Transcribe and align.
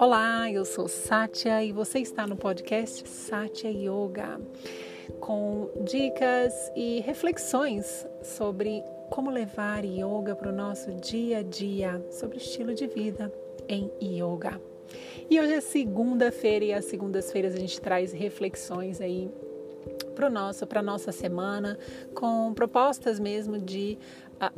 Olá, 0.00 0.50
eu 0.50 0.64
sou 0.64 0.88
Sátia 0.88 1.62
e 1.62 1.72
você 1.72 1.98
está 1.98 2.26
no 2.26 2.34
podcast 2.34 3.06
Sátia 3.06 3.68
Yoga 3.68 4.40
com 5.20 5.70
dicas 5.84 6.54
e 6.74 7.00
reflexões 7.00 8.06
sobre 8.22 8.82
como 9.10 9.30
levar 9.30 9.84
yoga 9.84 10.34
para 10.34 10.48
o 10.48 10.56
nosso 10.56 10.94
dia 10.94 11.40
a 11.40 11.42
dia, 11.42 12.02
sobre 12.10 12.38
estilo 12.38 12.72
de 12.72 12.86
vida 12.86 13.30
em 13.68 13.92
yoga. 14.02 14.58
E 15.28 15.38
hoje 15.38 15.52
é 15.52 15.60
segunda-feira 15.60 16.64
e 16.64 16.72
às 16.72 16.86
segundas-feiras 16.86 17.54
a 17.54 17.58
gente 17.58 17.78
traz 17.78 18.10
reflexões 18.10 19.02
aí 19.02 19.30
para 20.14 20.28
nosso, 20.28 20.66
para 20.66 20.82
nossa 20.82 21.12
semana, 21.12 21.78
com 22.14 22.52
propostas 22.54 23.18
mesmo 23.18 23.58
de 23.58 23.98
a 24.40 24.50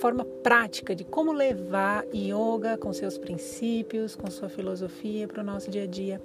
forma 0.00 0.24
prática 0.24 0.94
de 0.94 1.04
como 1.04 1.32
levar 1.32 2.04
yoga 2.14 2.76
com 2.76 2.92
seus 2.92 3.16
princípios, 3.16 4.14
com 4.14 4.30
sua 4.30 4.48
filosofia 4.48 5.26
para 5.26 5.42
o 5.42 5.44
nosso 5.44 5.70
dia 5.70 5.84
a 5.84 5.86
dia. 5.86 6.20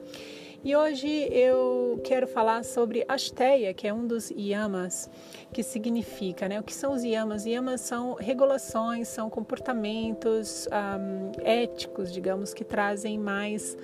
E 0.64 0.76
hoje 0.76 1.30
eu 1.32 2.02
quero 2.04 2.28
falar 2.28 2.66
sobre 2.66 3.06
Asteya, 3.08 3.74
que 3.74 3.88
é 3.88 3.94
um 3.94 4.06
dos 4.06 4.32
yamas, 4.32 5.10
que 5.54 5.62
significa, 5.64 6.50
né? 6.50 6.60
O 6.60 6.64
que 6.64 6.74
são 6.74 6.94
os 6.94 7.04
yamas? 7.04 7.46
Yamas 7.46 7.82
são 7.82 8.16
regulações, 8.16 9.08
são 9.08 9.30
comportamentos 9.30 10.68
um, 10.68 11.32
éticos, 11.46 12.12
digamos, 12.12 12.54
que 12.54 12.66
trazem 12.66 13.20
mais 13.20 13.78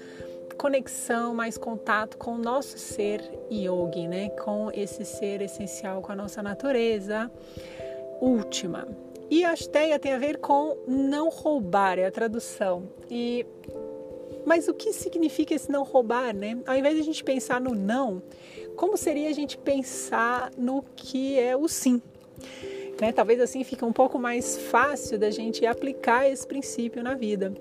conexão, 0.53 1.34
mais 1.34 1.57
contato 1.57 2.17
com 2.17 2.34
o 2.34 2.38
nosso 2.38 2.77
ser 2.77 3.21
yogi, 3.52 4.07
né? 4.07 4.30
Com 4.30 4.71
esse 4.73 5.05
ser 5.05 5.41
essencial, 5.41 6.02
com 6.02 6.11
a 6.11 6.16
nossa 6.16 6.41
natureza 6.41 7.31
última. 8.21 8.88
E 9.30 9.44
asteia 9.44 9.97
tem 9.99 10.13
a 10.13 10.17
ver 10.17 10.38
com 10.38 10.77
não 10.88 11.30
roubar, 11.30 11.97
é 11.97 12.05
a 12.05 12.11
tradução. 12.11 12.84
E 13.09 13.45
mas 14.45 14.67
o 14.67 14.73
que 14.73 14.91
significa 14.91 15.55
esse 15.55 15.72
não 15.72 15.83
roubar, 15.83 16.36
né? 16.36 16.59
Ao 16.66 16.75
invés 16.75 16.95
de 16.95 17.02
a 17.02 17.03
gente 17.03 17.23
pensar 17.23 17.61
no 17.61 17.73
não, 17.73 18.22
como 18.75 18.97
seria 18.97 19.30
a 19.30 19.33
gente 19.33 19.58
pensar 19.58 20.52
no 20.58 20.83
que 20.95 21.39
é 21.39 21.56
o 21.56 21.67
sim? 21.67 22.02
Né? 23.00 23.11
Talvez 23.11 23.39
assim 23.39 23.63
fique 23.63 23.83
um 23.83 23.94
pouco 23.94 24.19
mais 24.19 24.58
fácil 24.58 25.17
da 25.17 25.31
gente 25.31 25.66
aplicar 25.66 26.30
esse 26.30 26.45
princípio 26.45 27.02
na 27.02 27.16
vida. 27.16 27.53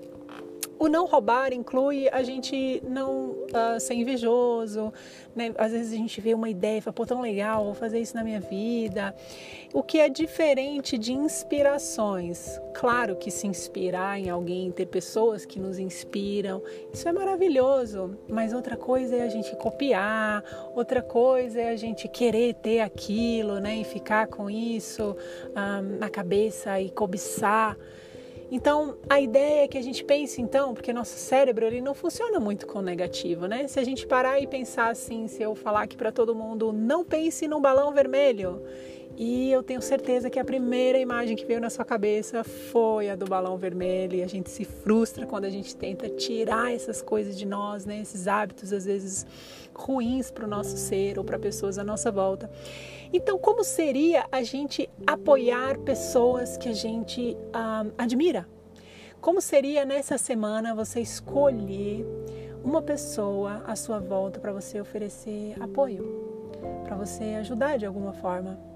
O 0.83 0.89
não 0.89 1.05
roubar 1.05 1.53
inclui 1.53 2.09
a 2.09 2.21
gente 2.23 2.83
não 2.85 3.29
uh, 3.29 3.79
ser 3.79 3.93
invejoso, 3.93 4.91
né? 5.33 5.53
Às 5.57 5.71
vezes 5.71 5.93
a 5.93 5.95
gente 5.95 6.19
vê 6.19 6.33
uma 6.33 6.49
ideia 6.49 6.79
e 6.79 6.81
fala, 6.81 6.93
pô, 6.93 7.05
tão 7.05 7.21
legal, 7.21 7.63
vou 7.63 7.73
fazer 7.73 8.01
isso 8.01 8.13
na 8.13 8.21
minha 8.21 8.41
vida. 8.41 9.15
O 9.73 9.81
que 9.81 9.97
é 9.97 10.09
diferente 10.09 10.97
de 10.97 11.13
inspirações. 11.13 12.59
Claro 12.73 13.15
que 13.15 13.31
se 13.31 13.47
inspirar 13.47 14.19
em 14.19 14.29
alguém, 14.29 14.73
ter 14.73 14.87
pessoas 14.87 15.45
que 15.45 15.57
nos 15.57 15.79
inspiram, 15.79 16.61
isso 16.91 17.07
é 17.07 17.13
maravilhoso. 17.13 18.17
Mas 18.27 18.51
outra 18.51 18.75
coisa 18.75 19.15
é 19.15 19.21
a 19.21 19.29
gente 19.29 19.55
copiar, 19.55 20.43
outra 20.75 21.01
coisa 21.01 21.61
é 21.61 21.69
a 21.69 21.77
gente 21.77 22.09
querer 22.09 22.55
ter 22.55 22.81
aquilo, 22.81 23.57
né? 23.61 23.77
E 23.77 23.85
ficar 23.85 24.27
com 24.27 24.49
isso 24.49 25.11
um, 25.11 25.51
ah, 25.55 25.81
na 25.81 26.09
cabeça 26.09 26.81
e 26.81 26.89
cobiçar. 26.89 27.77
Então, 28.51 28.95
a 29.09 29.19
ideia 29.19 29.63
é 29.63 29.67
que 29.67 29.77
a 29.77 29.81
gente 29.81 30.03
pense 30.03 30.41
então, 30.41 30.73
porque 30.73 30.93
nosso 30.93 31.17
cérebro 31.17 31.65
ele 31.65 31.81
não 31.81 31.93
funciona 31.93 32.39
muito 32.39 32.67
com 32.67 32.81
negativo, 32.81 33.47
né? 33.47 33.67
Se 33.67 33.79
a 33.79 33.83
gente 33.83 34.05
parar 34.05 34.39
e 34.39 34.47
pensar 34.47 34.89
assim, 34.89 35.27
se 35.27 35.41
eu 35.41 35.55
falar 35.55 35.83
aqui 35.83 35.97
para 35.97 36.11
todo 36.11 36.35
mundo, 36.35 36.71
não 36.71 37.03
pense 37.03 37.47
num 37.47 37.59
balão 37.59 37.91
vermelho, 37.91 38.61
e 39.15 39.51
eu 39.51 39.61
tenho 39.61 39.81
certeza 39.81 40.27
que 40.29 40.39
a 40.39 40.45
primeira 40.45 40.97
imagem 40.97 41.35
que 41.35 41.45
veio 41.45 41.61
na 41.61 41.69
sua 41.69 41.85
cabeça 41.85 42.43
foi 42.43 43.09
a 43.09 43.15
do 43.15 43.25
balão 43.25 43.57
vermelho. 43.57 44.15
E 44.15 44.23
a 44.23 44.27
gente 44.27 44.49
se 44.49 44.65
frustra 44.65 45.27
quando 45.27 45.45
a 45.45 45.49
gente 45.49 45.75
tenta 45.75 46.09
tirar 46.09 46.73
essas 46.73 47.01
coisas 47.01 47.37
de 47.37 47.45
nós, 47.45 47.85
né? 47.85 48.01
esses 48.01 48.27
hábitos 48.27 48.73
às 48.73 48.85
vezes 48.85 49.25
ruins 49.73 50.31
para 50.31 50.45
o 50.45 50.47
nosso 50.47 50.77
ser 50.77 51.19
ou 51.19 51.23
para 51.23 51.37
pessoas 51.37 51.77
à 51.77 51.83
nossa 51.83 52.11
volta. 52.11 52.49
Então, 53.11 53.37
como 53.37 53.63
seria 53.63 54.25
a 54.31 54.41
gente 54.41 54.89
apoiar 55.05 55.77
pessoas 55.79 56.57
que 56.57 56.69
a 56.69 56.73
gente 56.73 57.37
ah, 57.53 57.85
admira? 57.97 58.47
Como 59.21 59.39
seria 59.39 59.85
nessa 59.85 60.17
semana 60.17 60.73
você 60.73 60.99
escolher 60.99 62.03
uma 62.63 62.81
pessoa 62.81 63.63
à 63.67 63.75
sua 63.75 63.99
volta 63.99 64.39
para 64.39 64.51
você 64.51 64.81
oferecer 64.81 65.55
apoio, 65.61 66.03
para 66.83 66.95
você 66.95 67.35
ajudar 67.35 67.77
de 67.77 67.85
alguma 67.85 68.13
forma? 68.13 68.72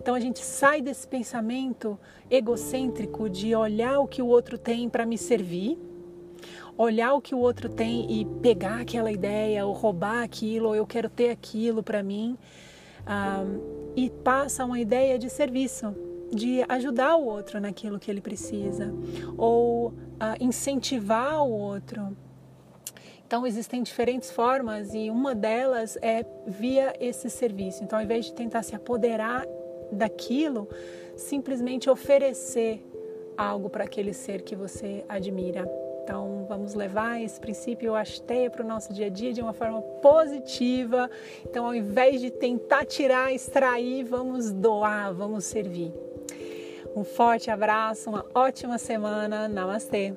Então 0.00 0.14
a 0.14 0.20
gente 0.20 0.40
sai 0.40 0.80
desse 0.80 1.06
pensamento 1.06 1.98
egocêntrico 2.30 3.28
de 3.28 3.54
olhar 3.54 4.00
o 4.00 4.06
que 4.06 4.22
o 4.22 4.26
outro 4.26 4.58
tem 4.58 4.88
para 4.88 5.06
me 5.06 5.16
servir, 5.16 5.78
olhar 6.76 7.14
o 7.14 7.20
que 7.20 7.34
o 7.34 7.38
outro 7.38 7.68
tem 7.68 8.20
e 8.20 8.24
pegar 8.40 8.80
aquela 8.80 9.12
ideia, 9.12 9.64
ou 9.66 9.72
roubar 9.72 10.22
aquilo, 10.22 10.68
ou 10.68 10.74
eu 10.74 10.86
quero 10.86 11.08
ter 11.08 11.30
aquilo 11.30 11.82
para 11.82 12.02
mim, 12.02 12.36
ah, 13.06 13.44
e 13.94 14.10
passa 14.10 14.64
uma 14.64 14.80
ideia 14.80 15.18
de 15.18 15.28
serviço, 15.28 15.94
de 16.32 16.64
ajudar 16.68 17.16
o 17.16 17.26
outro 17.26 17.60
naquilo 17.60 17.98
que 17.98 18.10
ele 18.10 18.20
precisa, 18.20 18.92
ou 19.36 19.92
ah, 20.18 20.34
incentivar 20.40 21.44
o 21.44 21.50
outro. 21.50 22.16
Então, 23.26 23.46
existem 23.46 23.82
diferentes 23.82 24.30
formas 24.30 24.92
e 24.92 25.08
uma 25.08 25.34
delas 25.34 25.96
é 26.02 26.22
via 26.46 26.94
esse 27.00 27.30
serviço. 27.30 27.82
Então, 27.82 27.98
ao 27.98 28.04
invés 28.04 28.26
de 28.26 28.34
tentar 28.34 28.62
se 28.62 28.74
apoderar 28.74 29.46
daquilo, 29.92 30.68
simplesmente 31.16 31.88
oferecer 31.88 32.82
algo 33.36 33.70
para 33.70 33.84
aquele 33.84 34.12
ser 34.12 34.42
que 34.42 34.56
você 34.56 35.04
admira. 35.08 35.70
Então, 36.02 36.44
vamos 36.48 36.74
levar 36.74 37.22
esse 37.22 37.38
princípio 37.38 37.94
asteia 37.94 38.50
para 38.50 38.64
o 38.64 38.66
nosso 38.66 38.92
dia 38.92 39.06
a 39.06 39.08
dia 39.08 39.32
de 39.32 39.40
uma 39.40 39.52
forma 39.52 39.80
positiva. 39.80 41.08
Então, 41.46 41.64
ao 41.64 41.74
invés 41.74 42.20
de 42.20 42.30
tentar 42.30 42.84
tirar, 42.84 43.32
extrair, 43.32 44.04
vamos 44.04 44.50
doar, 44.50 45.14
vamos 45.14 45.44
servir. 45.44 45.92
Um 46.96 47.04
forte 47.04 47.50
abraço, 47.50 48.10
uma 48.10 48.26
ótima 48.34 48.78
semana. 48.78 49.48
Namastê! 49.48 50.12